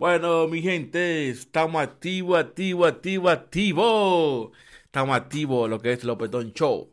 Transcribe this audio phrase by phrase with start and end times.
[0.00, 4.50] Bueno, mi gente, estamos activo, activo, activo, activo.
[4.86, 6.90] Estamos activos lo que es Lopetón Show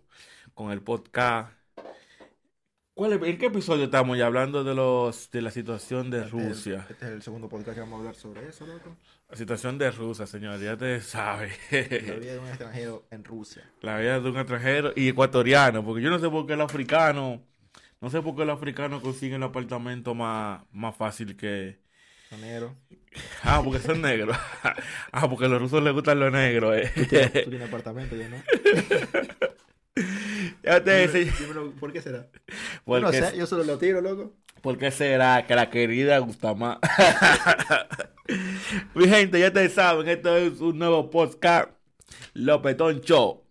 [0.53, 1.53] con el podcast.
[2.93, 6.85] ¿Cuál es- ¿En qué episodio estamos ya hablando de los de la situación de Rusia?
[6.89, 8.97] Este es el segundo podcast que vamos a hablar sobre eso, loco.
[9.29, 11.53] La situación de Rusia, señor, ya te sabe.
[11.71, 13.71] La vida de un extranjero en Rusia.
[13.83, 17.41] La vida de un extranjero y ecuatoriano, porque yo no sé por qué el africano,
[18.01, 21.86] no sé por qué el africano consigue el apartamento más, más fácil que...
[22.29, 22.75] Sonero.
[23.43, 24.37] Ah, porque son negros.
[25.11, 26.75] Ah, porque a los rusos les gustan los negros.
[26.77, 26.91] eh.
[26.95, 28.37] Tú tienes apartamento, yo no.
[30.63, 32.27] Ya te decía, dímelo, ¿Por qué será?
[32.85, 34.35] ¿por no qué- sé, yo solo lo tiro, loco.
[34.61, 36.77] ¿Por qué será que la querida gusta más?
[38.93, 41.69] Mi gente, ya te saben, esto es un nuevo podcast,
[42.33, 43.43] Lopetón Show.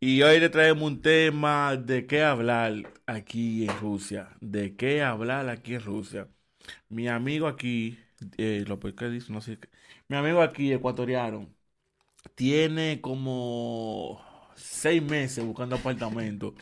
[0.00, 2.74] Y hoy le traemos un tema de qué hablar
[3.06, 4.28] aquí en Rusia.
[4.40, 6.28] De qué hablar aquí en Rusia.
[6.88, 7.98] Mi amigo aquí,
[8.38, 9.32] eh, López, ¿qué dice?
[9.32, 9.58] No sé.
[9.58, 9.68] qué-
[10.08, 11.48] Mi amigo aquí, ecuatoriano,
[12.34, 14.20] tiene como
[14.56, 16.54] seis meses buscando apartamento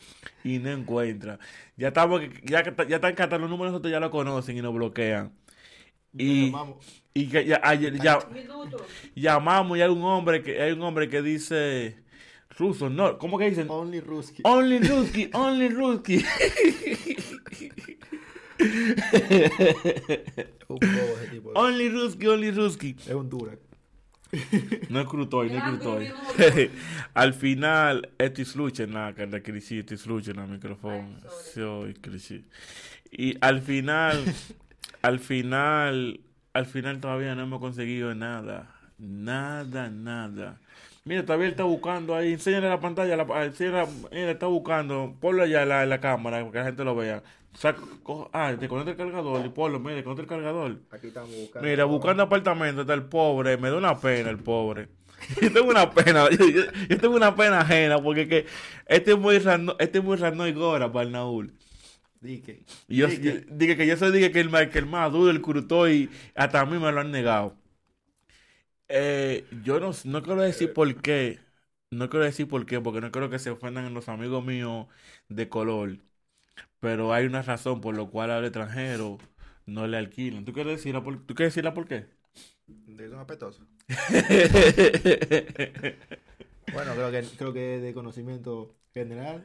[0.44, 1.38] y no encuentra.
[1.76, 4.74] Ya estamos, ya, que- ya están catando los números, nosotros ya lo conocen y nos
[4.74, 5.32] bloquean.
[6.18, 6.52] Y,
[7.14, 8.18] y que ya, ayer- ya-
[9.14, 11.96] llamamos y hay un hombre que hay un hombre que dice
[12.58, 13.68] ruso, no, ¿cómo que dicen?
[13.70, 14.42] Only Ruski.
[14.44, 16.24] Only Ruski, only Ruski.
[21.54, 22.96] Only Ruski, Only Ruski.
[22.98, 23.70] Es un Durak.
[24.88, 26.12] No es Krutoy, no es Krutoy.
[27.14, 31.16] Al final, estoy sluchena, que la crisis, estoy sluchena, micrófono.
[31.52, 31.96] Soy.
[33.10, 34.22] Y al final,
[35.02, 36.20] al final,
[36.52, 38.72] al final todavía no hemos conseguido nada.
[38.98, 40.60] Nada, nada.
[41.04, 42.34] Mira, todavía él está buscando ahí.
[42.34, 43.16] Enséñale la pantalla.
[43.16, 45.16] La, enséñale, está buscando.
[45.18, 47.22] Ponlo allá la, la, cámara para que la gente lo vea.
[47.54, 48.58] Saca, coja- ah, el
[48.96, 50.80] cargador y ponlo, mira, conecta el cargador.
[50.90, 51.68] Aquí estamos buscando.
[51.68, 54.88] Mira, buscando apartamento está el pobre, me da una pena el pobre.
[55.42, 58.46] Yo tengo una pena, yo, yo- yo tengo una pena ajena porque que
[58.86, 61.52] este es muy rano, este es muy rano y gora para el Naúl.
[62.88, 65.88] Yo, dije que yo soy dije que el, más- que el más duro, el crutó
[65.88, 67.56] y hasta a mí me lo han negado.
[68.88, 71.38] Eh, yo no, no quiero decir por qué,
[71.90, 74.86] no quiero decir por qué, porque no quiero que se ofendan los amigos míos
[75.28, 75.98] de color,
[76.80, 79.18] pero hay una razón por la cual al extranjero
[79.66, 80.44] no le alquilan.
[80.44, 82.06] ¿Tú quieres decirla por, ¿tú quieres decirla por qué?
[82.66, 83.66] De un apetoso.
[86.72, 89.44] Bueno, creo que, creo que es de conocimiento general.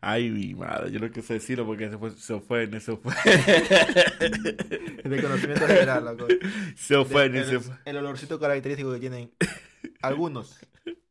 [0.00, 2.92] Ay, mi madre, yo no quise decirlo porque se fue, se ofende, se.
[2.92, 2.98] Es
[5.10, 6.26] de conocimiento general, loco.
[6.76, 7.78] Se ofende, se ofende.
[7.84, 9.30] el olorcito característico que tienen
[10.02, 10.58] algunos.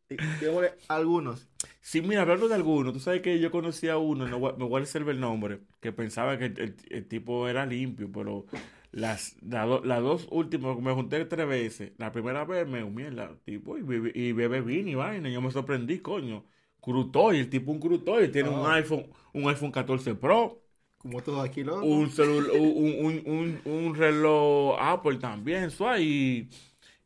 [0.10, 1.48] Digámosle algunos.
[1.82, 4.78] Sí, mira, hablando de alguno, tú sabes que yo conocí a uno, no me voy
[4.78, 8.46] a reservar el nombre, que pensaba que el, el- el tipo era limpio, pero
[8.92, 11.92] las, la do- las dos últimas, me junté tres veces.
[11.98, 15.52] La primera vez me mierda, tipo, y, bebe- y bebe vino y vaina, yo me
[15.52, 16.46] sorprendí, coño.
[16.82, 18.76] Crutoy, el tipo un Crutoy, tiene un Ah.
[18.76, 20.62] iPhone, un iPhone 14 Pro.
[20.98, 21.86] Como todos aquí, loco.
[21.86, 26.50] un, celul- un, un, un, un reloj Apple también, suave, y,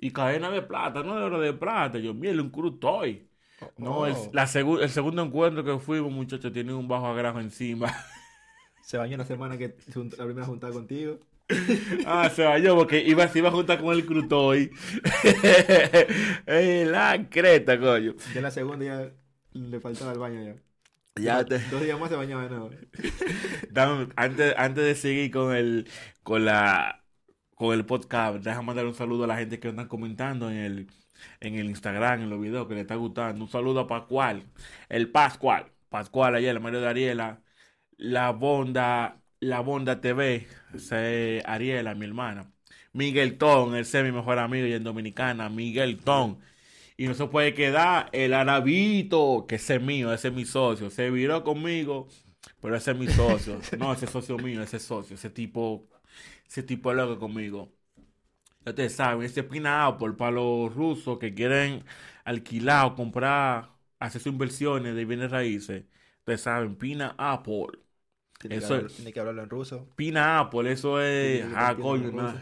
[0.07, 1.97] y cadena de plata, no de oro de plata.
[1.99, 3.27] Yo, mire, un crutoy.
[3.77, 4.29] No, el, Oh.
[4.33, 7.87] la segu- el segundo encuentro que fuimos, muchachos, tiene un bajo agrajo encima.
[8.81, 9.75] Se bañó la semana que
[10.17, 11.19] la primera juntada contigo.
[12.05, 14.71] ah, se bañó porque iba, se iba a juntar con el crutoy.
[16.45, 18.15] La creta, coño.
[18.33, 19.11] Ya la segunda ya
[19.53, 20.55] le faltaba el baño ya.
[21.15, 21.59] Ya te...
[21.59, 22.71] Dos días más se bañaba de nuevo.
[23.71, 25.87] Dame- antes, antes de seguir con el
[26.23, 27.02] con la
[27.55, 30.87] con el podcast, déjame mandar un saludo a la gente que andan comentando en el
[31.39, 33.43] en el Instagram, en los videos que le está gustando.
[33.43, 34.43] Un saludo a Pascual,
[34.89, 37.41] el Pascual, Pascual ayer, el Mario de Ariela,
[37.97, 40.91] la Bonda, la Bonda TV, es
[41.45, 42.51] Ariela, mi hermana.
[42.93, 46.39] Miguel Ton, ese es mi mejor amigo y en Dominicana, Miguel Ton.
[46.95, 50.91] Y no se puede quedar el Arabito, que ese es mío, ese es mi socio.
[50.91, 52.07] Se viró conmigo,
[52.61, 53.59] pero ese es mi socio.
[53.79, 55.15] No, ese es socio mío, ese es socio.
[55.15, 55.87] Ese tipo,
[56.47, 57.71] ese tipo es loco conmigo.
[58.65, 61.83] Ya ustedes saben, ese Pina Apple para los rusos que quieren
[62.23, 63.69] alquilar o comprar,
[63.99, 65.83] hacer sus inversiones de bienes raíces.
[66.19, 67.67] Ustedes saben, Pina Apple.
[68.39, 69.87] Tiene, Eso que, hablar- es- tiene que hablarlo en ruso.
[69.95, 71.45] Pina Apple, eso es.
[71.55, 72.33] Ah, coño, lo.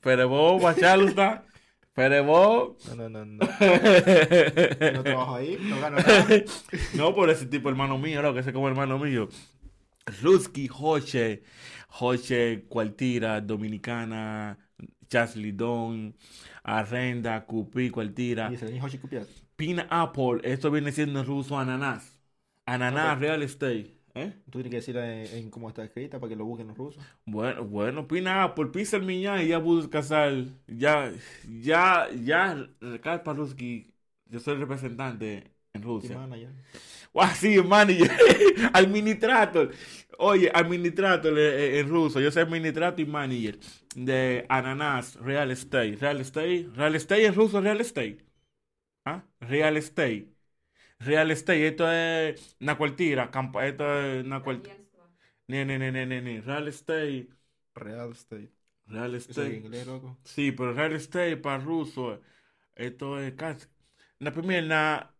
[0.00, 1.44] Pero vos, Bacharlo está.
[1.94, 2.86] Pero vos.
[2.88, 3.46] No, no, no, no.
[4.92, 6.26] No trabajo ahí, no gano nada.
[6.96, 9.28] no, por ese tipo hermano mío, no, que ese es como hermano mío.
[10.22, 11.42] Ruski, Joche,
[11.88, 14.58] Joche, Cualtira, Dominicana,
[15.08, 16.14] Chasley Don,
[16.64, 18.50] Arrenda, Cupi, Cualtira.
[19.56, 22.18] Pina Apple, esto viene siendo en ruso ananás.
[22.66, 24.02] Ananás real estate.
[24.14, 24.30] ¿Eh?
[24.44, 27.02] Tú tienes que decirle en, en cómo está escrita para que lo busquen los rusos.
[27.24, 30.34] Bueno, bueno, pina por pisa el miña y ya casar.
[30.66, 31.12] Ya,
[31.48, 33.94] ya, ya, Ricardo Paruski,
[34.26, 36.18] yo soy representante en Rusia
[37.12, 38.10] o así, manager,
[38.72, 39.70] administrator.
[40.18, 43.58] Oye, administrator eh, eh, en ruso, yo sé administrator y manager
[43.94, 45.96] de Ananas Real Estate.
[45.96, 48.18] Real Estate, Real Estate en ruso, Real Estate.
[49.04, 49.24] ¿Ah?
[49.40, 50.28] Real Estate.
[51.00, 53.30] Real Estate, esto es una cuartira,
[53.62, 54.76] esto es una cuartira.
[55.48, 57.28] Ni, ni, ni, ni, ni, Real Estate.
[57.74, 58.52] Real Estate.
[58.86, 59.56] Real Estate.
[59.56, 60.18] inglés, loco?
[60.24, 62.20] Sí, pero Real Estate para ruso,
[62.76, 63.66] esto es casi.
[64.20, 65.12] La primera,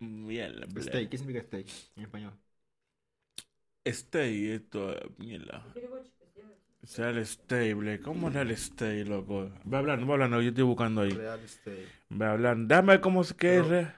[0.00, 0.80] Mierda, ble.
[0.82, 1.08] State.
[1.08, 1.66] ¿Qué significa state
[1.96, 2.32] en español?
[3.84, 5.18] Estate, esto es.
[5.18, 5.64] Mierda.
[5.74, 6.58] Переводчика сделать.
[6.96, 9.50] Real Estate, ¿cómo Real Estate, loco?
[9.64, 11.10] Ve hablando, ve hablando, yo estoy buscando ahí.
[11.10, 11.86] Real Estate.
[12.08, 12.74] Ve hablando.
[12.74, 13.62] Dame ver cómo es que es.
[13.62, 13.94] Pero- re-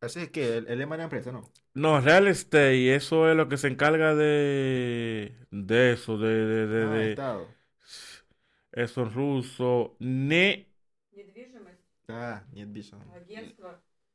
[0.00, 1.50] Así es que el, el lema de la empresa, ¿no?
[1.74, 5.34] No, Real Estate, eso es lo que se encarga de.
[5.50, 6.28] De eso, de.
[6.46, 7.48] de, de, ah, de- Estado.
[8.72, 9.96] eso en ruso.
[9.98, 10.66] Ne.
[11.12, 11.82] Недвижимость.
[12.08, 12.68] Ah, нет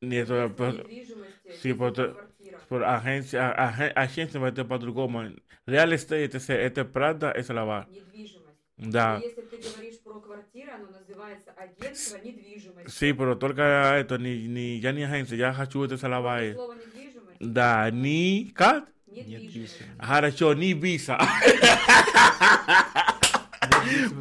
[0.00, 1.50] Ni eso, pues, недвижимости.
[1.62, 2.58] sí, pues, если te- квартира.
[2.68, 5.22] por agencia, ag- agencia va a по-другому.
[5.66, 7.86] Real Estate, это, это правда, это слова.
[7.90, 8.58] Недвижимость.
[8.76, 9.20] Да.
[9.22, 12.90] И Если ты говоришь про квартиру, оно называется агентство недвижимости.
[12.90, 16.36] Sí, pero только esto, ni, ni, ya ni agencia, ya хочу это слова.
[16.38, 16.52] Просто ahí.
[16.54, 17.38] Слово недвижимость.
[17.40, 18.88] Да, ни, как?
[19.06, 19.80] Недвижимость.
[19.80, 19.84] bicho.
[20.04, 21.16] Хорошо, ni visa.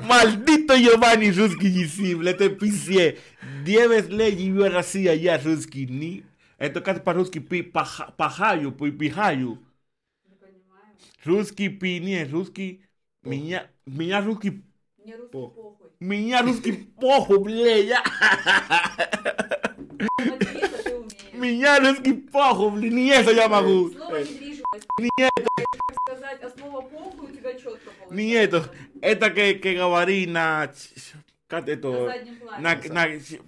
[0.07, 3.17] Maldito Giovanni Ruski Gisible, te pisé.
[3.63, 6.23] Dieves ley y yo así allá Ruski ni.
[6.59, 9.57] Esto casi para Ruski pi paja- pajayo, pi pijayo.
[10.29, 10.95] Не понимаю.
[11.25, 12.79] Ruski pini, Ruski
[13.23, 14.61] miña, miña Ruski,
[15.03, 15.49] Мне русский По.
[15.49, 15.89] похуй.
[15.99, 18.01] miña Ruski pojo, bleya.
[20.17, 21.33] Материться ты умеешь.
[21.33, 23.93] Miña Ruski pojo, ble, ni eso llama Gus.
[23.93, 24.87] Слово недвижимость.
[24.99, 28.13] Ni Как сказать, основа похуй у тебя четко получается.
[28.13, 28.71] Ni esto.
[29.01, 30.71] Esta que, que gabarina.
[30.71, 31.92] ch- На Κάτι το...
[32.60, 33.04] Να, να,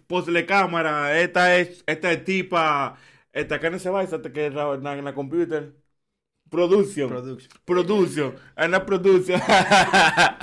[0.06, 1.42] πώς λέει κάμερα, έτα,
[1.84, 2.98] έτα τύπα,
[3.30, 5.68] έτα κάνεις σε βάζει, και να, να, να computer.
[6.50, 7.08] Production.
[7.64, 8.32] Production.
[8.54, 9.38] Ένα production.
[9.48, 10.36] Ah,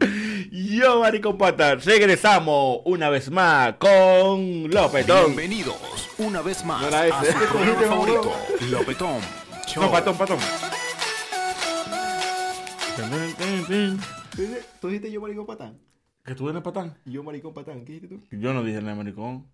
[0.78, 5.34] yo, Marico Pata, regresamos una vez más con Lopetón.
[5.34, 5.76] Bienvenidos
[6.18, 8.32] una vez más no a su programa este favorito,
[8.70, 9.20] Lopetón.
[9.66, 9.82] Show.
[9.82, 10.38] No, patón, patón.
[14.80, 15.89] ¿Tú dijiste yo, Marico Patán?
[16.30, 16.96] ¿Que tú eres patán?
[17.06, 17.84] Yo maricón patán.
[17.84, 18.22] ¿Qué dijiste tú?
[18.30, 19.48] Yo no dije nada, maricón.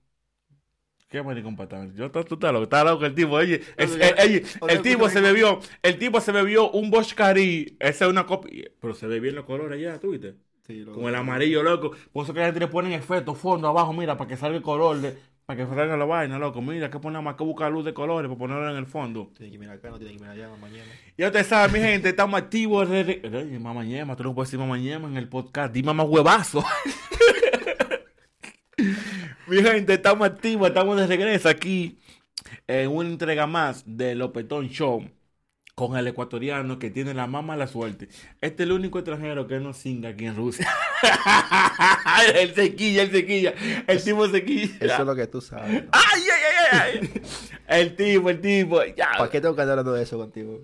[1.09, 1.95] ¿Qué maricón patán?
[1.95, 3.33] Yo tú, tú estás loco, está loco el tipo.
[3.33, 7.79] Oye, es- eh, el tipo se bebió, el tipo se bebió un Boschcari.
[7.81, 8.71] Esa es una copia.
[8.79, 10.35] Pero se ve bien los colores ya, ¿tú viste?
[10.67, 10.85] Sí.
[10.85, 11.93] Con el amarillo, loco.
[12.13, 14.63] Por eso que la gente le ponen efecto, fondo abajo, mira, para que salga el
[14.63, 16.61] color, de, para que salga la vaina, loco.
[16.61, 19.31] Mira, que ponemos que buscar luz de colores para ponerlo en el fondo.
[19.37, 20.91] Tiene que mirar acá, no tiene que mirar allá, mañana.
[21.17, 22.89] Ya ustedes saben, mi gente, estamos activos.
[22.91, 25.73] de- de- Oye, mamá ñema, tú no puedes decir mamá ñema en el podcast.
[25.73, 26.65] Di mamá huevazo.
[29.47, 32.01] mi gente, estamos activos, estamos de regreso aquí
[32.67, 35.09] en una entrega más de Lopetón Show
[35.77, 38.09] con el ecuatoriano que tiene la más mala suerte.
[38.41, 40.67] Este es el único extranjero que no singa aquí en Rusia.
[42.35, 43.55] el sequilla, el sequilla.
[43.87, 44.77] El tipo sequilla.
[44.81, 45.85] Eso es lo que tú sabes.
[45.85, 45.91] ¿no?
[45.93, 47.23] ¡Ay, ay, ay, ay!
[47.69, 48.85] El tipo, el tipo.
[48.97, 49.11] Ya.
[49.19, 50.61] ¿Para qué tengo que andar hablando de eso contigo?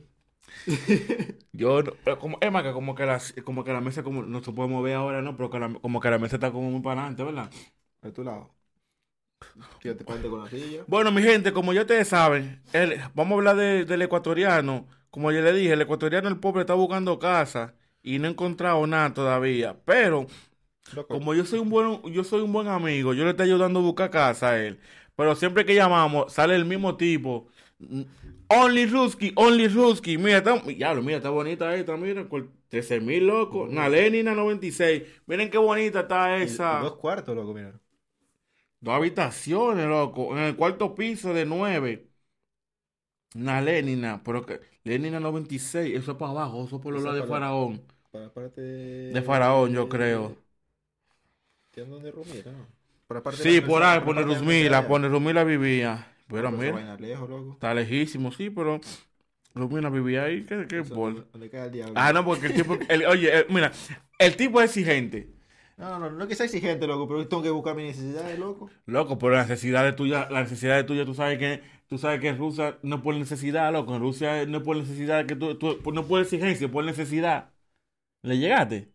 [1.52, 4.22] Yo, no- pero como, es más que como que, la, como que la mesa como,
[4.22, 5.36] no se puede mover ahora, ¿no?
[5.36, 7.50] Pero que la- como que la mesa está como muy para adelante, ¿verdad?
[8.02, 8.54] De tu lado.
[9.80, 10.84] Que te con la silla.
[10.86, 14.86] Bueno, mi gente, como ya ustedes saben, el- vamos a hablar de- del ecuatoriano.
[15.10, 18.86] Como ya le dije, el ecuatoriano, el pobre, está buscando casa y no ha encontrado
[18.86, 19.76] nada todavía.
[19.84, 20.26] Pero,
[20.92, 21.08] Loco.
[21.08, 23.82] como yo soy un buen, yo soy un buen amigo, yo le estoy ayudando a
[23.82, 24.80] buscar casa a él.
[25.16, 27.48] Pero siempre que llamamos, sale el mismo tipo.
[28.48, 30.18] Only Ruski, Only Ruski.
[30.18, 33.68] Mira, está, ya, mira, está bonita esta, mira, con 13 mil locos.
[33.68, 35.02] Una Lenina 96.
[35.26, 36.80] Miren qué bonita está esa.
[36.80, 37.78] Dos cuartos, loco, mira.
[38.80, 40.36] Dos habitaciones, loco.
[40.36, 42.11] En el cuarto piso de nueve.
[43.34, 47.08] Una Lenina, pero que Lenina 96, eso es para abajo, eso es por los Eso
[47.08, 47.82] lados de Faraón.
[48.10, 50.36] Para la parte De Faraón, yo creo.
[51.70, 52.66] ¿Tiene donde Rumira, no?
[53.06, 54.88] Por parte Sí, por ahí, por parte de la Rusmila, universidad.
[54.88, 56.06] por Rusmila vivía.
[56.28, 57.52] Pero esa mira, vaina lejos, loco.
[57.54, 58.80] está lejísimo, sí, pero
[59.54, 61.26] Rusmila vivía ahí, ¿qué, qué por?
[61.50, 61.94] cae el diablo.
[61.96, 63.72] Ah, no, porque el tipo, el- oye, mira,
[64.18, 65.28] el tipo es exigente.
[65.76, 68.38] No, no, no, no es que sea exigente, loco, pero tengo que buscar mis necesidades,
[68.38, 68.70] loco.
[68.86, 72.20] Loco, pero la necesidad de tuya, la necesidad de tuya, tú sabes que, tú sabes
[72.20, 73.94] que en Rusia no es por necesidad, loco.
[73.94, 77.52] En Rusia no es por necesidad que tú, tú- no por exigencia, por necesidad.
[78.22, 78.92] ¿Le llegaste?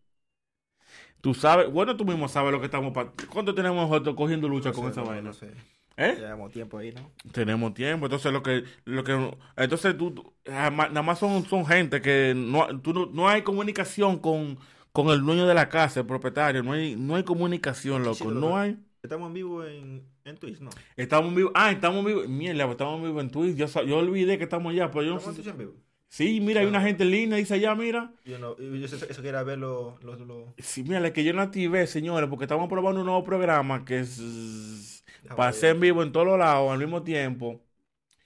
[1.22, 4.70] Tú sabes, bueno, tú mismo sabes lo que estamos pa- ¿Cuánto tenemos nosotros cogiendo lucha
[4.70, 5.30] No con sé, esa loco, vaina?
[5.30, 5.52] no sé.
[5.98, 6.16] ¿Eh?
[6.20, 7.12] Llevamos tiempo ahí, ¿no?
[7.34, 10.70] Tenemos tiempo, entonces lo que, lo que, entonces tú, nada
[11.02, 14.58] más son, son gente que no, tú no, no hay comunicación con,
[14.98, 18.26] con el dueño de la casa, el propietario, no hay, no hay comunicación, loco, sí,
[18.34, 18.80] no hay.
[19.04, 20.72] Estamos en vivo en, en Twitch, ¿no?
[20.96, 24.72] Estamos vivos, ah, estamos vivos, mierda, estamos vivos en Twitch, yo, yo olvidé que estamos
[24.72, 25.74] allá, pero yo no ¿Estamos sé en en vivo?
[26.10, 26.82] Sí, mira, hay una Ah.
[26.82, 28.12] gente en línea, dice allá, mira.
[28.26, 30.04] Yo no, yo eso, eso que era ver los...
[30.04, 33.24] los, los- Sí, mira, es que yo no activé, señores, porque estamos probando un nuevo
[33.24, 35.04] programa que es
[35.36, 37.62] para ser en vivo en todos los lados al mismo tiempo.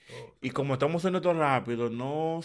[0.10, 2.40] Oh, Y como estamos haciendo esto rápido, no.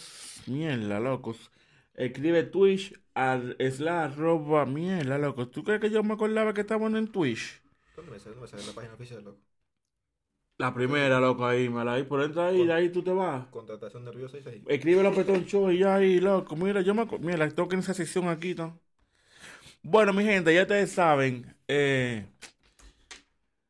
[0.46, 1.52] Mierda, locos.
[1.94, 5.50] Escribe Twitch al slash arroba mierda, locos.
[5.50, 7.62] ¿Tú crees que yo me acordaba que estábamos en Twitch?
[7.96, 8.36] ¿Dónde me sale?
[8.36, 9.38] ¿Dónde me sale la página oficial, loco?
[10.58, 12.02] La primera, loco, ahí, mala ahí.
[12.04, 13.46] Por dentro ahí, de ahí tú te vas.
[13.48, 14.62] Contratación nerviosa y ahí.
[14.68, 16.56] Escribe la petón show y ya ahí, loco.
[16.56, 18.78] Mira, yo me acu- Mira, que en esa sección aquí, ¿no?
[19.82, 21.54] Bueno, mi gente, ya ustedes saben.
[21.68, 22.26] Eh.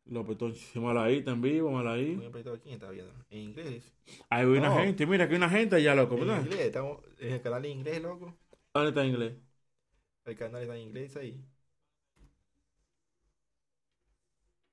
[0.07, 2.27] Los petón show, mala ahí, está en vivo, mala Muy ahí.
[2.29, 2.59] apretado.
[2.61, 3.13] ¿Quién está viendo?
[3.31, 3.93] En inglés.
[4.31, 4.77] Ahí hay una No.
[4.79, 6.43] gente, mira, aquí hay una gente allá, loco, En ¿verdad?
[6.43, 6.61] inglés.
[6.61, 8.33] Estamos en el canal en inglés, loco.
[8.77, 9.35] ¿Dónde está en inglés?
[10.27, 11.43] El canal está en inglés ahí.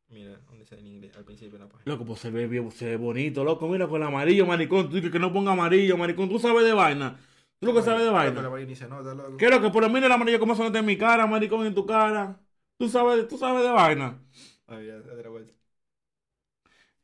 [0.10, 1.15] Mira, ¿dónde sale en inglés?
[1.15, 1.91] Al principio de la página.
[1.91, 3.67] Loco, pues se ve bien, se ve bonito, loco.
[3.67, 4.89] Mira con el amarillo, maricón.
[4.89, 6.27] Tú dices que no ponga amarillo, maricón.
[6.27, 7.17] Tú sabes de vaina.
[7.60, 8.50] Tú lo que sabes de vaina.
[8.50, 9.38] vaina ni se nota, loco.
[9.38, 11.25] ¿Qué es lo que por lo menos el amarillo como se nota en mi cara,
[11.25, 12.41] maricón, en tu cara?
[12.77, 14.22] Tú sabes, tú sabes de vaina.
[14.67, 15.53] Ah, ya, la vuelta.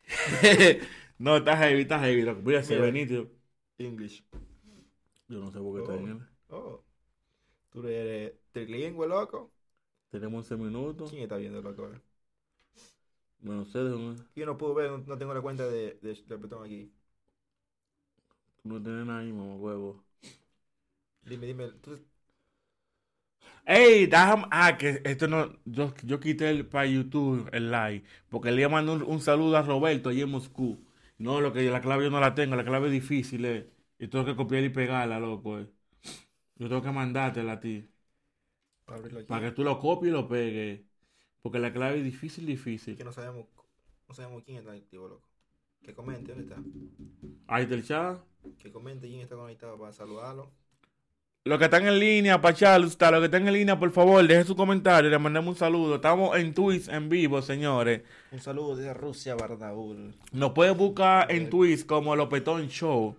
[1.18, 2.42] no, está heavy, está heavy, loco.
[2.44, 2.62] Mira.
[2.62, 3.32] ve nítido.
[3.78, 4.26] English.
[5.30, 6.20] Yo no sé por qué está en él.
[6.50, 6.84] Oh.
[7.82, 9.52] Tú eres trilingüe, loco.
[10.10, 11.10] Tenemos 11 minutos.
[11.12, 11.84] ¿Quién está viendo, loco?
[11.86, 12.02] ahora?
[13.40, 14.24] Bueno, sé de dónde.
[14.36, 16.92] Yo no puedo ver, no, no tengo la cuenta de, de, del botón aquí.
[18.64, 20.06] Tú no tienes nada ahí, mamá, huevo.
[21.24, 21.72] Dime, dime.
[21.82, 21.98] Tú,
[23.66, 24.46] Ey, déjame.
[24.52, 25.54] Ah, que esto no.
[25.66, 28.04] Yo, yo quité el para YouTube el live.
[28.30, 30.80] Porque le mandó un, un saludo a Roberto allí en Moscú.
[31.18, 32.56] No, lo que la clave yo no la tengo.
[32.56, 33.70] La clave es difícil, eh.
[34.00, 35.68] Y tengo que copiar y pegarla, loco, eh.
[36.60, 37.88] Yo tengo que mandártela a ti.
[38.86, 39.26] para abrirlo.
[39.26, 40.82] Para que tú lo copies y lo pegues.
[41.42, 42.98] Porque la clave es difícil, difícil.
[42.98, 43.46] Que no sabemos,
[44.08, 45.24] no sabemos quién está activo, loco.
[45.84, 46.62] Que comente, ¿dónde está?
[47.48, 48.20] Ahí está el chat.
[48.58, 50.52] Que comente quién está conectado para saludarlo.
[51.46, 54.56] Los que están en línea, Pachal, los que están en línea, por favor, dejen su
[54.56, 55.96] comentario, le mandamos un saludo.
[55.96, 58.04] Estamos en Twitch en vivo, señores.
[58.32, 60.16] Un saludo desde Rusia, Bardaul.
[60.32, 61.50] Nos pueden buscar en Ok.
[61.50, 63.16] Twitch como Lopetón Show.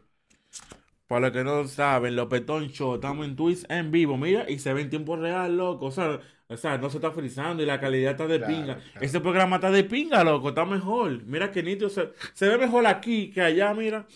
[1.10, 2.94] Para los que no saben, Lopetón Show.
[2.94, 5.86] Estamos en Twitch en vivo, mira, y se ve en tiempo real, loco.
[5.86, 8.74] O sea, o sea no se está frizando y la calidad está de Claro, pinga.
[8.76, 9.00] claro.
[9.00, 11.24] Este programa está de pinga, loco, está mejor.
[11.24, 14.06] Mira que nítido se, se ve mejor aquí que allá, mira.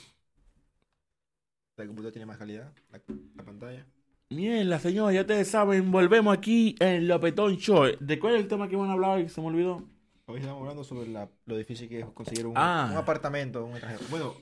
[1.77, 3.01] La computadora tiene más calidad, la,
[3.35, 3.85] la pantalla.
[4.31, 7.87] Mierda, señor, ya ustedes saben, volvemos aquí en Lopetón Show.
[7.99, 9.29] ¿De cuál es el tema que iban a hablar hoy?
[9.29, 9.83] Se me olvidó.
[10.27, 12.89] Hoy estamos hablando sobre la, lo difícil que es conseguir un, Ah.
[12.93, 14.05] un apartamento, un extranjero.
[14.11, 14.35] Bueno,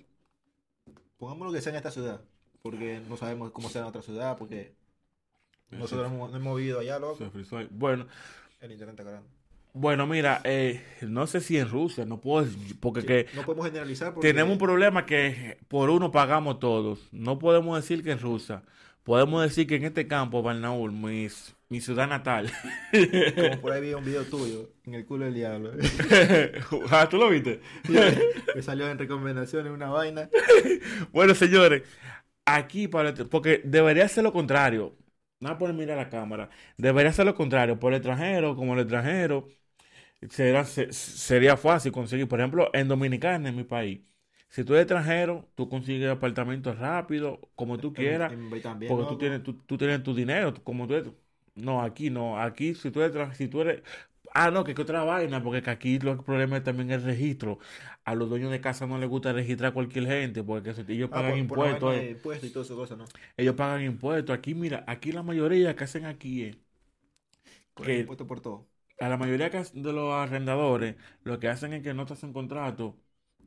[1.17, 2.21] pongamos lo que sea en esta ciudad,
[2.63, 4.75] porque no sabemos cómo sea en otra ciudad, porque
[5.71, 7.31] nosotros no hemos, hemos vivido allá, loco.
[7.71, 8.07] Bueno,
[8.61, 9.29] El internet está grande.
[9.75, 12.47] bueno, mira, eh, no sé si en Rusia, no puedo,
[12.81, 17.09] porque Sí, que no podemos generalizar porque tenemos un problema que por uno pagamos todos.
[17.11, 18.63] No podemos decir que en Rusia.
[19.03, 21.27] Podemos decir que en este campo, Barnaul, mi,
[21.69, 22.53] mi ciudad natal.
[23.35, 25.73] como por ahí vi un video tuyo en el culo del diablo.
[26.91, 27.61] ah, ¿tú lo viste?
[28.55, 30.29] Me salió en recomendaciones una vaina.
[31.13, 31.83] Bueno, señores,
[32.45, 34.97] aquí para porque debería ser lo contrario.
[35.41, 36.51] No por mirar la cámara.
[36.77, 37.79] Debería ser lo contrario.
[37.81, 39.49] Por el extranjero, como el extranjero,
[40.31, 42.29] será, se- sería fácil conseguir.
[42.29, 44.03] Por ejemplo, en Dominicana, en mi país,
[44.49, 49.07] si tú eres extranjero, tú consigues apartamentos rápido, como tú quieras, En- en- también, porque
[49.09, 51.13] tú tienes, tú, tú tienes tu dinero, como tú eres.
[51.57, 52.41] No, aquí no.
[52.41, 53.83] Aquí, si tú eres, si tú eres.
[54.35, 57.59] Ah, no, que es otra vaina, porque que aquí lo problema es también el registro.
[58.05, 61.15] A los dueños de casa no les gusta registrar a cualquier gente, porque ellos Ah,
[61.15, 61.95] pagan por- impuestos.
[61.95, 62.17] eh.
[63.37, 64.35] Ellos pagan impuestos.
[64.37, 66.57] Aquí, mira, aquí la mayoría que hacen aquí es
[67.77, 68.67] Que- impuestos por todo.
[69.01, 72.33] a la mayoría que de los arrendadores, lo que hacen es que no te hacen
[72.33, 72.97] contrato,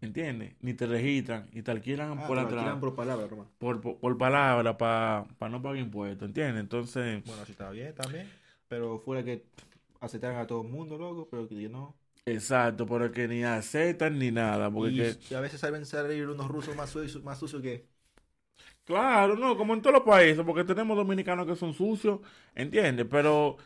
[0.02, 0.56] ¿entiendes?
[0.62, 3.48] Ni te registran y te alquilan Ah, por atrás, alquilan por palabra, Román.
[3.58, 6.62] por, por, por palabra, para no pagar impuestos, ¿entiendes?
[6.62, 8.30] Entonces, Bueno, así está bien también.
[8.68, 9.46] Pero fuera que
[10.00, 11.96] aceptaran a todo el mundo, loco, pero que no.
[12.26, 16.28] exacto, pero que ni aceptan ni nada, porque Y, que- y a veces saben salir
[16.30, 17.88] unos rusos más sucios, más sucios que.
[18.86, 22.20] Claro, no, como en todos los países, porque tenemos dominicanos que son sucios,
[22.54, 23.08] ¿entiendes?
[23.10, 23.58] Pero,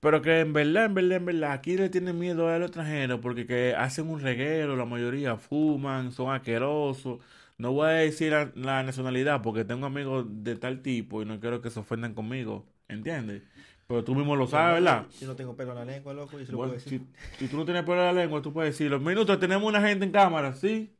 [0.00, 3.20] pero que en verdad, en verdad, en verdad, aquí le tienen miedo a los extranjeros
[3.20, 7.20] porque que hacen un reguero, la mayoría fuman, son asquerosos.
[7.58, 11.38] No voy a decir la, la nacionalidad porque tengo amigos de tal tipo y no
[11.40, 13.42] quiero que se ofendan conmigo, ¿entiendes?
[13.87, 15.05] Pero tú mismo lo sabes, ¿verdad?
[15.19, 17.01] Yo no tengo pelo en la lengua, loco, y se lo Bueno, puedo decir.
[17.37, 19.67] si, si tú no tienes pelo en la lengua, tú puedes decir, los minutos tenemos
[19.67, 20.95] una gente en cámara, ¿sí?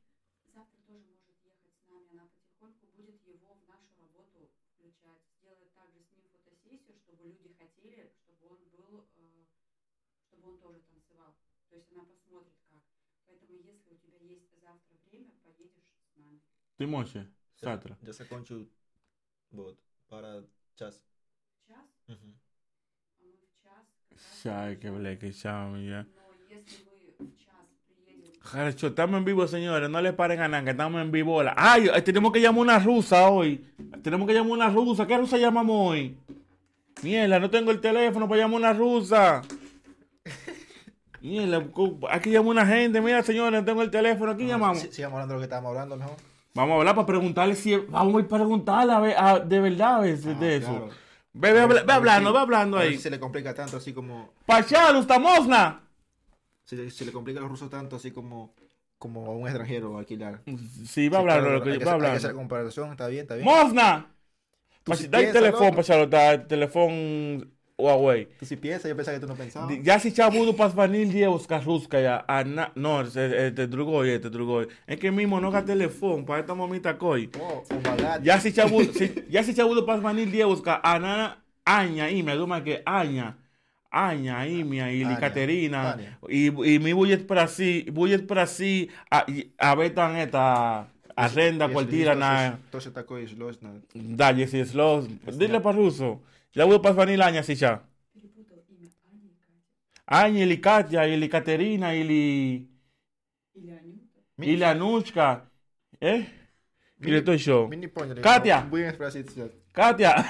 [0.56, 5.70] Завтра тоже может ехать с нами, она потихоньку будет его в нашу работу включать, сделать
[5.78, 9.46] также с ним фотосессию, чтобы люди хотели, чтобы он был, э,
[10.28, 11.38] чтобы он тоже танцевал.
[11.70, 12.82] То есть она посмотрит как.
[13.30, 16.42] Поэтому если у тебя есть завтра время, поедешь с нами.
[16.78, 17.30] Тимоше,
[17.62, 17.98] завтра.
[18.02, 18.66] Я закончу
[19.52, 19.78] вот,
[20.10, 20.42] para
[20.76, 20.96] час.
[21.62, 22.30] В час, Угу.
[24.14, 26.06] а мы в час как раз Чай, que ble, que chao, ya.
[26.06, 26.86] Но если
[27.20, 27.66] вы в час
[28.06, 29.90] приедете, Jaracho, estamos en vivo, señores.
[29.90, 31.36] No le paren a nada, que estamos en vivo.
[31.36, 31.54] Hola.
[31.58, 33.66] Ay, eh, tenemos que llamar una rusa hoy.
[34.02, 35.06] Tenemos que llamar una rusa.
[35.08, 36.18] ¿Qué rusa llamamos hoy?
[37.04, 39.42] Mierda, no tengo el teléfono para llamar una rusa.
[41.22, 43.02] Mierda, cu- aquí llama una gente.
[43.02, 44.32] Mira, señores, no tengo el teléfono.
[44.32, 44.80] Aquí llamamos.
[44.80, 46.16] Sí, sigamos hablando de lo que estábamos hablando mejor.
[46.56, 47.76] Vamos a hablar para preguntarle si.
[47.76, 50.56] Vamos a ir para preguntarle a ver, a- de verdad a ver, de, Ah, de
[50.58, 50.68] eso.
[50.68, 50.90] claro.
[51.35, 52.97] Ve, ve, A ve a ver hablando, si- ve hablando a ahí.
[52.97, 54.33] si se le complica tanto así como...
[54.47, 55.83] Pachalo, Stamosna.
[56.65, 58.55] Si le- se le complica a los rusos tanto así como,
[58.99, 60.41] como a un extranjero alquilar.
[60.87, 63.09] Sí, va hablando, claro, lo que hay que, va hay que hacer la comparación, está
[63.09, 63.45] bien, está bien.
[63.47, 64.11] Mosna.
[64.97, 65.77] Sí Dai piensas, teléfono.
[65.77, 67.45] Pachalo, está teléfono
[67.77, 68.27] Oh, Huawei.
[68.27, 69.73] Pues tú sí piensas, yo pensaba que tú no pensabas.
[69.83, 72.25] Ya si chabudo pasvanil dievos carrusca ya.
[72.29, 74.69] A na, no, este drugoy, este drugoy.
[74.87, 77.31] Es que mismo no gasta teléfono para esta momita coy.
[77.41, 77.65] Oh.
[77.69, 82.23] oh ya si chabudo, si, ya si chabudo pasvanil dievos ca anana ah, aña y
[82.23, 83.39] me duma que aña.
[83.97, 85.97] Aña, Imia y Licaterina.
[86.29, 89.25] Y, y mi bullet para sí, bullet para sí, a,
[89.59, 92.13] a betan esta arrenda pues, cualquiera.
[92.13, 97.82] Entonces, entonces, entonces, entonces, entonces, entonces, entonces, entonces, entonces, Я буду позвонить Аня сейчас.
[98.14, 99.64] перепутал имя Ани и Кати.
[100.08, 102.68] Аня или Катя, или Катерина, или...
[103.54, 104.20] Или Анюта.
[104.38, 105.50] Или Анучка.
[106.02, 106.26] ¿Eh?
[107.00, 107.68] Или то еще.
[107.68, 108.22] Мы не поняли.
[108.22, 108.64] Катя.
[108.66, 109.52] No, Voy a спросить сейчас.
[109.72, 110.26] Katia.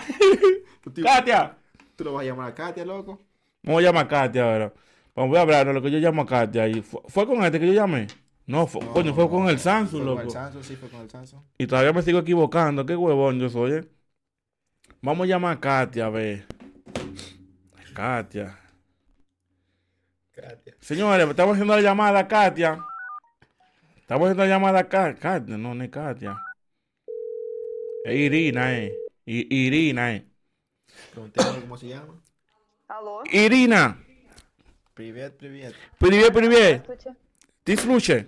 [0.83, 1.57] Tú- Katia.
[1.95, 3.19] ¿Tú lo vas a llamar a Katia, loco?
[3.63, 4.73] Vamos a llamar a Katia ahora.
[5.15, 6.67] Vamos a hablar de lo que yo llamo a Katia.
[6.67, 8.07] Y fue, ¿fue con este que yo llamé?
[8.45, 10.29] No, fue, coño, fue con el Samsung, Fue con el loco.
[10.31, 11.41] Samsung, sí, fue con el Samsung.
[11.57, 12.85] Y todavía me sigo equivocando.
[12.85, 13.85] Qué huevón yo soy, ¿eh?
[15.03, 16.45] Vamos a llamar a Katia, a ver.
[17.93, 18.57] Katia.
[20.33, 20.75] Katia.
[20.79, 22.79] Señores, estamos haciendo la llamada a Katia.
[23.97, 25.57] Estamos haciendo la llamada a Ka- Katia.
[25.57, 26.35] No, no es Katia.
[28.05, 28.93] Es Irina, eh.
[29.25, 30.25] I- Irina, eh.
[31.13, 32.13] Preguntémosle cómo se llama.
[32.87, 33.97] Алло, Ирина,
[34.95, 35.75] Привет, привет.
[35.99, 36.81] привет, привет.
[36.83, 37.15] здравствуйте.
[37.63, 38.27] Ты слушай.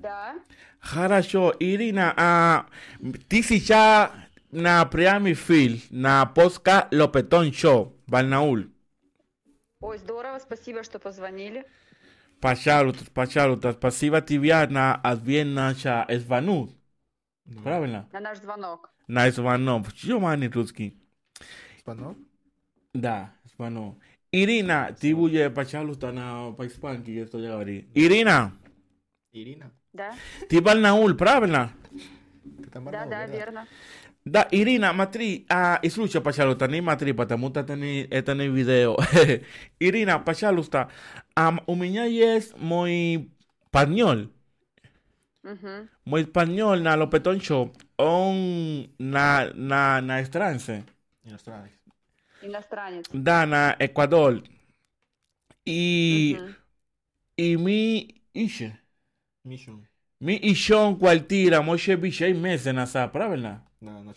[0.00, 0.34] Да,
[0.78, 2.66] Хорошо, Ирина, а,
[3.28, 4.10] ты сейчас
[4.54, 8.64] на прямой эфир на Поска Лопетон Шоу, Барнаул.
[9.80, 11.64] ой, здорово, спасибо, что позвонили.
[12.40, 16.70] Пожалуйста, пожалуйста, спасибо тебе на ответ наша звонок.
[17.62, 18.08] Правильно?
[18.12, 18.90] На наш звонок.
[19.08, 19.88] На звонок.
[19.94, 20.96] Что мани русский?
[21.84, 22.16] ¿Español?
[22.94, 23.98] Да, звонок.
[24.32, 27.84] Ирина, ты будешь, пожалуйста, на по-испански, я что говорю.
[27.94, 28.52] Ирина,
[29.32, 29.70] Irina.
[29.92, 30.14] Да,
[30.48, 31.72] ты Барнаул, правильно?
[32.44, 33.30] Ты там да, Барнаул, да, ¿verdad?
[33.36, 33.66] верно.
[34.24, 38.48] Да, Ирина, смотри, а, и слушай, пожалуйста, не смотри, потому что это не, это не
[38.48, 38.96] видео.
[39.80, 40.90] Ирина, пожалуйста,
[41.34, 43.30] ам, у меня есть мой
[43.72, 44.30] español,
[45.42, 45.88] Мгм.
[46.04, 50.84] мой español на Lopetón Show, он на, на, на estrange,
[51.24, 51.72] Иностранец.
[52.42, 53.06] Иностранец.
[53.12, 54.42] да, на Ecuador.
[55.64, 56.56] Y, Мгм.
[57.36, 58.78] y mi, iще,
[59.44, 59.86] Мишун.
[60.19, 63.61] Mi ishon cualtira, Moshe Bishai Mesen Asapra, ¿verdad?
[63.81, 64.13] No, no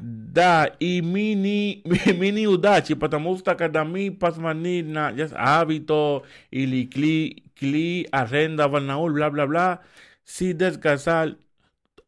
[0.00, 1.82] Da, y mini,
[2.18, 9.28] mini udachi, patamusta kadami, pasmani, na, ya hábito, y li, cli, cli, arrenda, barnaul, bla,
[9.28, 9.82] bla, bla.
[10.24, 11.36] Si descasal,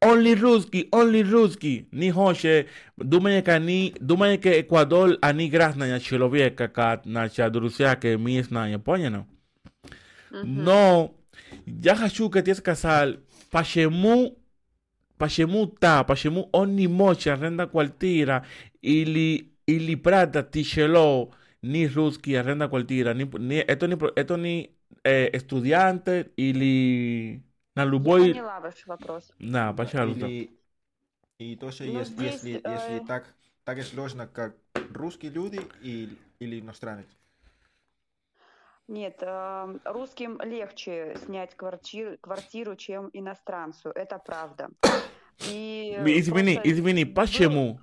[0.01, 7.05] only ruski, only ruski, ni hoche, dumeneka ni, dumeneka Ecuador, ani grasna, ya chilovieka, kat,
[7.05, 9.27] na, chadrusia, que mi es na, ya poñeno.
[10.45, 11.15] No.
[11.67, 13.19] Я хочу que te casar,
[13.51, 14.39] почему
[15.19, 18.47] почему та, почему он не может аренда квартира
[18.83, 24.71] или, или plata тяжело ni русский аренда квартира, ни, ни, это не, это не
[25.05, 27.43] eh, estudiante или
[27.75, 28.21] на Я любой...
[28.29, 29.33] поняла ваш вопрос.
[29.41, 30.27] Да, пожалуйста.
[30.27, 30.51] Или,
[31.39, 34.57] и тоже, Ну, ес- здесь, если, э, если так, так сложно, как
[34.93, 37.07] русские люди и, или иностранец.
[38.87, 43.91] Нет, э, русским легче снять квартиру, квартиру, чем иностранцу.
[43.91, 44.69] Это правда.
[45.49, 47.81] И Извини, просто извини, был- почему?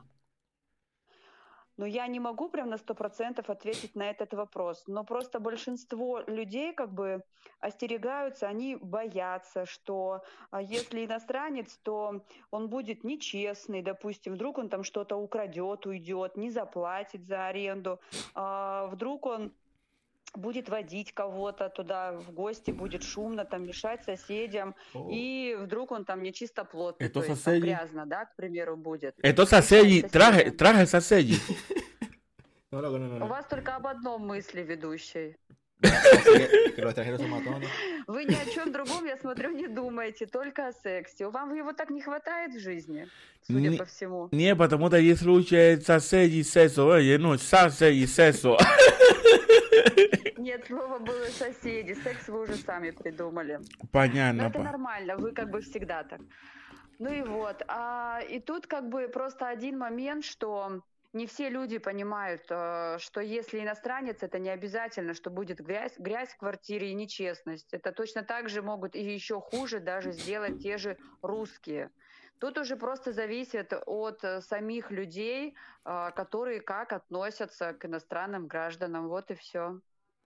[1.78, 4.84] Но я не могу прям на сто процентов ответить на этот вопрос.
[4.86, 7.24] Но просто большинство людей как бы
[7.60, 14.84] остерегаются, они боятся, что а, если иностранец, то он будет нечестный, допустим, вдруг он там
[14.84, 18.00] что-то украдет, уйдет, не заплатит за аренду,
[18.36, 19.52] а, вдруг он
[20.34, 25.10] будет водить кого-то туда в гости, будет шумно, там мешать соседям, О.
[25.12, 27.64] и вдруг он там нечистоплотный, Это то есть там соседи.
[27.66, 29.16] грязно, да, к примеру, будет.
[29.44, 31.36] Sasegi, Соседи.
[32.74, 35.36] No, loco, no, no, У вас только об одном мысли, ведущий.
[35.82, 37.70] Que, los extranjeros son matones.
[38.08, 41.28] Вы ни о чем другом, я смотрю, не думаете, только о сексе.
[41.28, 43.08] Вам его так не хватает в жизни,
[43.48, 44.30] судя Не- по всему.
[44.32, 48.58] Не, потому что есть случаи Sasegi сесо, oye, no, Sasegi сесо.
[50.38, 51.94] Нет, слово было соседи.
[52.04, 53.60] Секс вы уже сами придумали.
[53.82, 54.42] Но Понятно.
[54.44, 54.64] это па.
[54.64, 56.20] нормально, вы как бы всегда так.
[57.00, 57.62] Ну и вот.
[57.68, 60.82] А, и тут как бы просто один момент, что
[61.14, 66.30] не все люди понимают, э, что если иностранец, это не обязательно, что будет грязь, грязь
[66.30, 67.74] в квартире и нечестность.
[67.74, 71.92] Это точно так же могут и еще хуже даже сделать те же русские.
[72.40, 79.10] Тут уже просто зависит от э, самих людей, э, которые как относятся к иностранным гражданам.
[79.10, 79.80] Вот и все.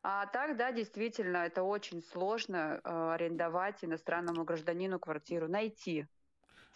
[0.04, 5.48] А так, да, действительно, это очень сложно арендовать иностранному гражданину квартиру.
[5.48, 6.06] Найти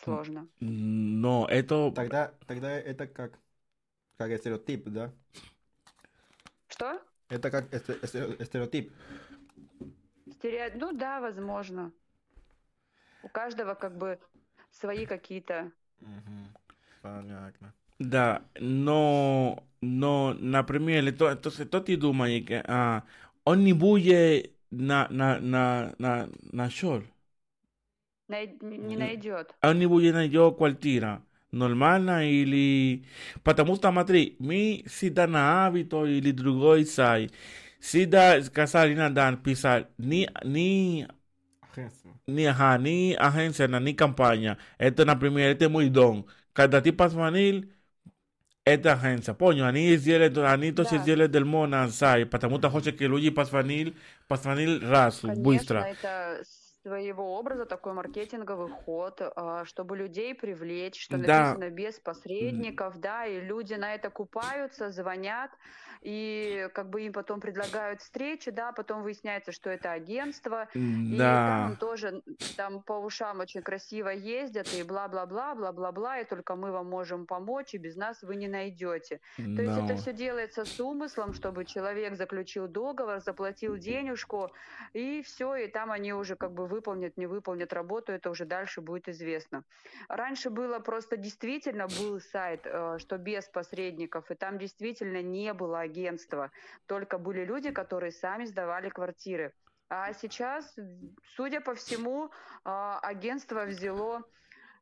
[0.04, 0.48] сложно.
[0.60, 1.94] No, esto.
[1.94, 3.38] Тогда, тогда это как,
[4.20, 5.12] как стереотип, да?
[6.68, 7.02] Что?
[7.30, 7.66] Это как
[8.44, 8.92] стереотип.
[10.28, 11.92] Стерео- Ну да, возможно.
[13.24, 14.20] У каждого как бы
[14.72, 15.72] свои какие-то...
[17.02, 17.74] Понятно.
[18.00, 23.02] Да, no, no, например, esto, entonces, esto ti думає, que, а,
[23.46, 27.04] он не будет на, на, на, на, на шор.
[28.28, 29.56] най- Не найдет.
[29.62, 31.22] Он не будет на yo квартира.
[31.53, 33.05] Нормально или...
[33.45, 37.31] Потому что, смотри, ми si da на hábito или другой сай.
[37.81, 41.07] Si da casar y nadar, pisar, ni, ni
[41.63, 42.15] Agencia.
[42.27, 44.59] ni, ajá, ni agencia, na- ni campaña.
[44.79, 46.27] Esto es la primera, este es muy don.
[46.53, 47.73] Cada tipo vanil,
[48.65, 49.35] esta agencia.
[49.39, 50.91] Poño, ani зеле, они то Да.
[50.99, 52.27] зеле del мона, сай.
[52.27, 53.95] Потому что хочет que люди пасванил,
[54.29, 55.91] пасванил раз, Конечно, быстро.
[55.91, 56.43] это
[56.84, 61.60] Своего образа такой маркетинговый ход, а, чтобы людей привлечь, что Да.
[61.60, 65.52] написано без посредников, да, и люди на это купаются, звонят,
[66.02, 71.72] и как бы им потом предлагают встречи, да, потом выясняется, что это агентство, и там
[71.72, 71.76] Да.
[71.76, 72.22] тоже
[72.56, 77.74] там по ушам очень красиво ездят, и бла-бла-бла, бла-бла-бла, и только мы вам можем помочь,
[77.74, 79.20] и без нас вы не найдете.
[79.56, 79.96] То есть это No.
[79.96, 84.52] все делается с умыслом, чтобы человек заключил договор, заплатил денежку,
[84.94, 88.82] и все, и там они уже как бы выполнят, не выполнят работу, это уже дальше
[88.82, 89.64] будет известно.
[90.10, 95.80] Раньше было просто действительно был сайт, э, что без посредников, и там действительно не было
[95.90, 96.52] агентства,
[96.86, 99.54] только были люди, которые сами сдавали квартиры.
[99.90, 100.76] А сейчас,
[101.36, 102.30] судя по всему,
[102.64, 104.22] а, агентство взяло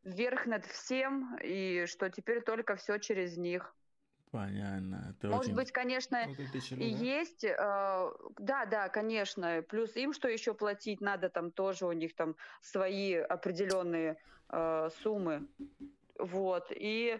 [0.03, 3.73] верх над всем, и что теперь только все через них.
[4.31, 5.15] Понятно.
[5.17, 6.97] это Может очень- быть, конечно, Вот и да?
[7.05, 7.55] есть, э,
[8.37, 9.63] да, да, конечно.
[9.69, 14.17] Плюс им что еще платить надо, там тоже у них там свои определенные
[14.49, 15.47] э, суммы.
[16.19, 16.71] Вот.
[16.71, 17.19] И,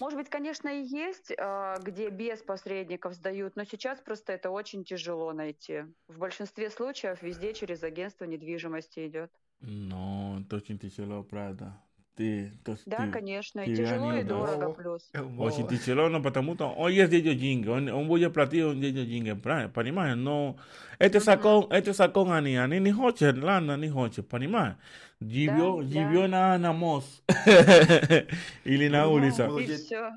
[0.00, 4.84] может быть, конечно, и есть, э, где без посредников сдают, но сейчас просто это очень
[4.84, 5.84] тяжело найти.
[6.08, 9.30] В большинстве случаев везде через агентство недвижимости идет.
[9.60, 11.80] No, это очень тяжело, правда.
[12.15, 14.73] Ты, то, Да, ты- конечно, ты и тяжело, и реально дорого удал.
[14.73, 15.09] плюс.
[15.37, 19.05] Очень тяжело, но потому что он есть дядя деньги, он, он будет платить он дядя
[19.05, 20.17] деньги, правильно, понимаешь?
[20.17, 20.57] Но
[20.99, 24.75] это закон, это закон они, они не хочет, Лана не хочет, понимаешь?
[25.21, 26.09] Живет, да.
[26.09, 27.23] живет на, на мост
[28.65, 29.47] или на Ну, улице.
[29.47, 30.11] ну, И Oye, все.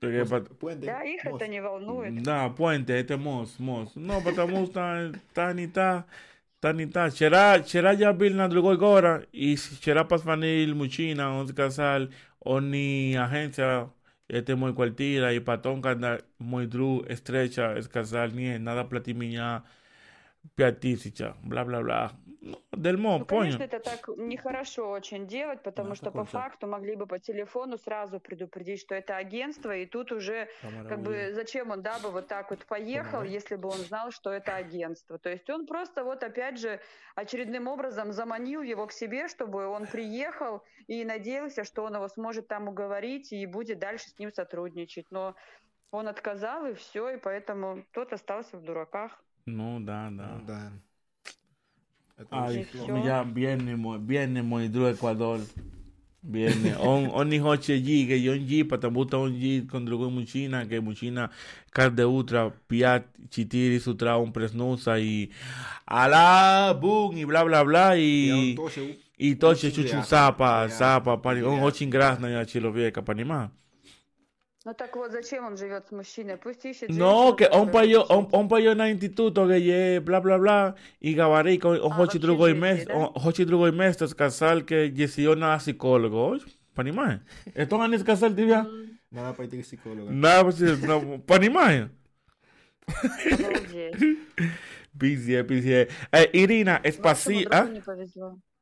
[0.00, 0.84] Porque pa- Puente.
[0.84, 1.36] Да, их мост.
[1.42, 2.22] это не волнует.
[2.22, 3.96] Да, puente, este мост, мост.
[3.96, 6.04] No, потому что та не та,
[6.59, 13.89] Tanita, será, será ya Vilna Gora y será Pasfanil, Muchina, Once Casal, Oni Agencia,
[14.27, 19.63] este muy cuartira y Patón Canda, muy dru, estrecha, escasal, ni nada platimiña,
[20.55, 22.19] piatisicha, bla bla bla.
[22.41, 22.59] Бла-бла-бла.
[22.71, 23.65] Ну, Ну, конечно, понял?
[23.73, 28.19] это так нехорошо очень делать, потому Да, что по факту могли бы по телефону сразу
[28.19, 30.47] предупредить, что это агентство, и тут уже
[30.87, 33.31] как бы зачем он, да, бы вот так вот поехал, Помогай.
[33.33, 35.17] если бы он знал, что это агентство.
[35.17, 36.79] То есть он просто вот опять же
[37.15, 42.47] очередным образом заманил его к себе, чтобы он приехал и надеялся, что он его сможет
[42.47, 45.05] там уговорить и будет дальше с ним сотрудничать.
[45.11, 45.35] Но
[45.91, 49.21] он отказал, и все, и поэтому тот остался в дураках.
[49.45, 50.37] Ну, да, да.
[50.39, 50.71] Ну, да.
[52.31, 52.67] Ay,
[53.05, 55.39] ya viene, viene Monidru Ecuador.
[56.21, 56.75] Viene.
[56.79, 61.31] on, on hoche G, que yo G, patabuta on G, contribuye muchina, que muchina,
[61.71, 65.31] car de ultra, piat, chitiri, sutra, un presnusa y
[65.85, 68.57] ala, boom, y bla, bla, bla, y.
[69.21, 73.51] Y toche, chuchu, zapa, zapa, pari, on hochin grasna, ya chilo vieja, panimá.
[74.68, 76.38] Ну так вот, зачем он живет с мужчиной?
[76.38, 78.32] Пусть ищет No, женщину, que on которая payo, будет on, жить.
[78.32, 82.16] on payo na instituto que ye bla bla bla y gabarí con on Ah, hochi
[82.16, 82.94] вообще drugo y жизни, mes, да?
[82.96, 86.40] on hochi drugo y mes tas casal que yesio na psicólogo, oye,
[86.74, 87.20] понимаешь?
[87.54, 88.66] Esto ganes casal tibia.
[89.10, 90.10] Надо пойти к психологу.
[90.10, 91.88] Nada, pues, no, понимаешь?
[92.86, 94.18] Обалдеть.
[94.98, 95.90] Пиздец, пиздец.
[96.12, 96.80] Eh, Irina,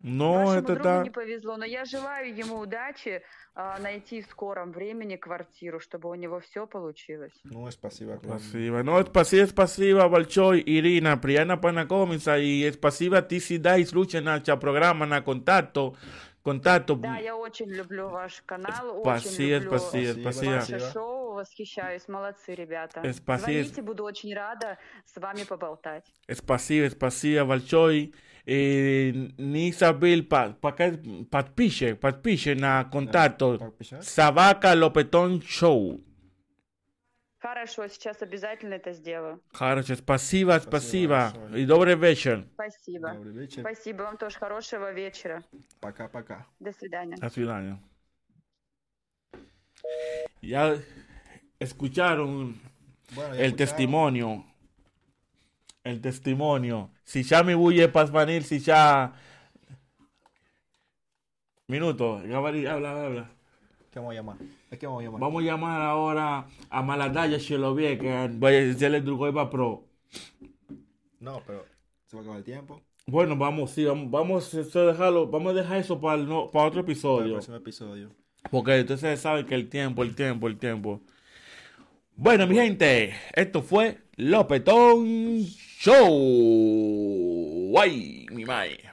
[0.03, 1.03] No, Вашему это другу так.
[1.05, 3.23] не повезло, но я желаю ему удачи
[3.55, 7.33] а, найти в скором времени квартиру, чтобы у него все получилось.
[7.43, 8.19] Ну, спасибо.
[8.23, 8.83] Спасибо.
[8.83, 14.55] No, спасибо, спасибо, большой, Irina, приятно познакомиться и спасибо ти si dais lucha на ча
[14.55, 15.95] программа, на контакto,
[16.43, 16.95] контакто.
[16.95, 20.91] Да, я очень люблю ваш канал, очень Спасибо, люблю спасибо, Спасибо, ваше Спасибо.
[20.91, 23.01] шоу, восхищаюсь, молодцы, ребята.
[23.03, 23.51] Э, спасибо.
[23.51, 26.05] Звоните, буду очень рада с вами поболтать.
[26.31, 28.13] Спасибо, спасибо большой.
[28.46, 30.92] И не забыл па- пока
[31.30, 34.04] подпиши, подпиши на контакто Подписать?
[34.04, 36.00] Собака Лопетон Шоу.
[37.38, 39.40] Хорошо, сейчас обязательно это сделаю.
[39.52, 41.32] Хорошо, спасибо, спасибо.
[41.34, 41.62] большое.
[41.62, 42.46] И добрый вечер.
[42.54, 43.12] Спасибо.
[43.14, 43.60] Добрый вечер.
[43.60, 45.42] Спасибо вам тоже хорошего вечера.
[45.80, 46.46] Пока-пока.
[46.60, 47.16] До свидания.
[47.16, 47.78] До свидания.
[50.40, 50.76] Ya
[51.60, 52.60] escucharon
[53.14, 53.56] Bueno, ya el escucharon.
[53.56, 54.44] testimonio.
[55.87, 56.91] el testimonio.
[57.05, 59.13] Si ya me bulle para venir, si ya.
[61.67, 63.31] Minuto, Gabriel, habla, habla.
[63.89, 64.37] ¿Qué vamos a llamar?
[64.69, 65.21] ¿A qué vamos a llamar?
[65.21, 69.85] Vamos a llamar ahora a Maladaya Shelovie, que vaya a hacerle Drugoiba Pro.
[71.21, 71.65] No, pero
[72.05, 72.81] se va a acabar el tiempo.
[73.05, 76.67] Bueno, vamos, sí, vamos, vamos a dejarlo, vamos a dejar eso para, el no- para
[76.67, 77.33] otro Para el episodio.
[77.35, 78.09] próximo episodio.
[78.51, 81.01] Porque ustedes saben que el tiempo, el tiempo, el tiempo.
[82.17, 85.45] Bueno, mi gente, esto fue Lopetón
[85.77, 86.09] Show.
[87.69, 88.86] Guay, mi mae.